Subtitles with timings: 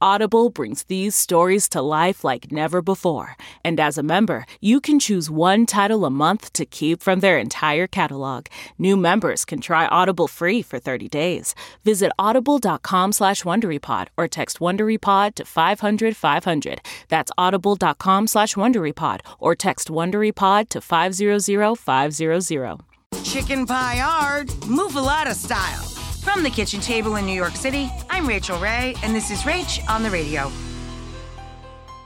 [0.00, 3.36] Audible brings these stories to life like never before.
[3.64, 7.38] And as a member, you can choose one title a month to keep from their
[7.38, 8.46] entire catalog.
[8.78, 11.54] New members can try Audible free for 30 days.
[11.84, 16.80] Visit audible.com slash WonderyPod or text WonderyPod to 500 500.
[17.08, 22.80] That's audible.com slash WonderyPod or text WonderyPod to 500 500.
[23.24, 25.87] Chicken paillard, muffaletta style.
[26.30, 29.80] From the kitchen table in New York City, I'm Rachael Ray, and this is Rach
[29.88, 30.52] on the radio.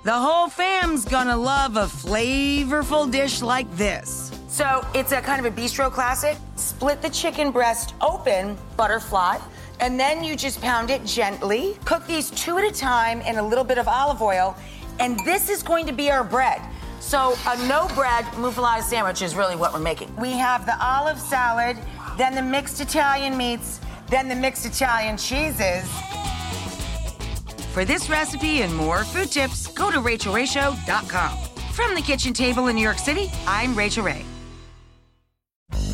[0.04, 4.30] The whole fam's gonna love a flavorful dish like this.
[4.46, 6.38] So it's a kind of a bistro classic.
[6.54, 9.38] Split the chicken breast open, butterfly,
[9.80, 11.76] and then you just pound it gently.
[11.84, 14.56] Cook these two at a time in a little bit of olive oil,
[15.00, 16.62] and this is going to be our bread.
[17.00, 20.14] So a no bread muffaletta sandwich is really what we're making.
[20.14, 21.76] We have the olive salad,
[22.16, 23.80] then the mixed Italian meats,
[24.12, 25.88] then the mixed Italian cheeses.
[27.72, 31.38] For this recipe and more food tips, go to rachaelrayshow.com.
[31.72, 34.24] From the kitchen table in New York City, I'm Rachael Ray.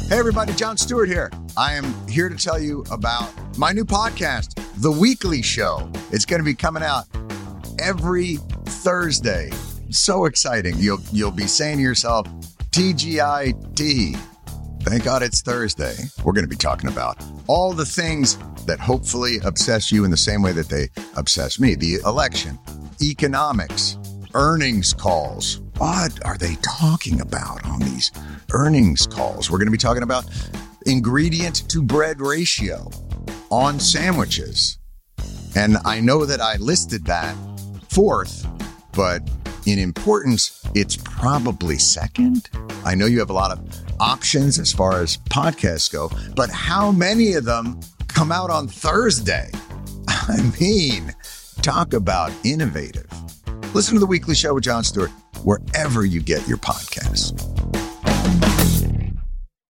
[0.08, 1.30] Hey, everybody, Jon Stewart here.
[1.56, 5.88] I am here to tell you about my new podcast, The Weekly Show.
[6.10, 7.05] It's going to be coming out
[7.78, 9.50] every Thursday.
[9.91, 10.75] So exciting.
[10.78, 12.27] You'll you'll be saying to yourself,
[12.70, 14.19] TGIT.
[14.89, 15.94] Thank God it's Thursday.
[16.25, 20.17] We're going to be talking about all the things that hopefully obsess you in the
[20.17, 22.58] same way that they obsess me the election,
[23.03, 23.98] economics,
[24.33, 25.61] earnings calls.
[25.77, 28.11] What are they talking about on these
[28.53, 29.50] earnings calls?
[29.50, 30.25] We're going to be talking about
[30.87, 32.91] ingredient to bread ratio
[33.50, 34.78] on sandwiches.
[35.54, 37.37] And I know that I listed that
[37.91, 38.47] fourth,
[38.93, 39.21] but
[39.66, 42.48] in importance, it's probably second.
[42.87, 46.92] I know you have a lot of options as far as podcasts go, but how
[46.92, 49.50] many of them come out on Thursday?
[50.09, 51.14] I mean,
[51.62, 53.06] talk about innovative.
[53.75, 55.10] Listen to the weekly show with Jon Stewart
[55.44, 57.47] wherever you get your podcasts.